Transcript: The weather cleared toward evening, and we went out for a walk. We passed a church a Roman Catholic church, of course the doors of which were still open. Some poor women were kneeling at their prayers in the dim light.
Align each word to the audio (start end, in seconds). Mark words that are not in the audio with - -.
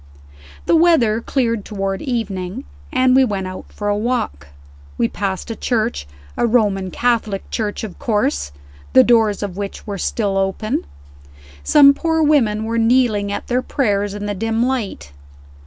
The 0.65 0.75
weather 0.75 1.21
cleared 1.21 1.63
toward 1.63 2.01
evening, 2.01 2.63
and 2.91 3.15
we 3.15 3.23
went 3.23 3.45
out 3.45 3.65
for 3.71 3.87
a 3.87 3.95
walk. 3.95 4.47
We 4.97 5.07
passed 5.07 5.51
a 5.51 5.55
church 5.55 6.07
a 6.35 6.47
Roman 6.47 6.89
Catholic 6.89 7.47
church, 7.51 7.83
of 7.83 7.99
course 7.99 8.51
the 8.93 9.03
doors 9.03 9.43
of 9.43 9.57
which 9.57 9.85
were 9.85 9.99
still 9.99 10.39
open. 10.39 10.87
Some 11.63 11.93
poor 11.93 12.23
women 12.23 12.63
were 12.63 12.79
kneeling 12.79 13.31
at 13.31 13.45
their 13.45 13.61
prayers 13.61 14.15
in 14.15 14.25
the 14.25 14.33
dim 14.33 14.65
light. 14.65 15.11